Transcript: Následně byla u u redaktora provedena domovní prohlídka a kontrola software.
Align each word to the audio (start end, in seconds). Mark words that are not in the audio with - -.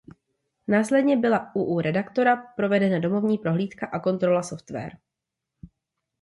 Následně 0.67 1.17
byla 1.17 1.51
u 1.55 1.63
u 1.63 1.79
redaktora 1.81 2.35
provedena 2.55 2.99
domovní 2.99 3.37
prohlídka 3.37 3.87
a 3.87 3.99
kontrola 3.99 4.43
software. 4.43 4.97